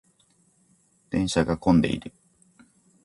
[1.11, 2.11] 電車が混んでいる。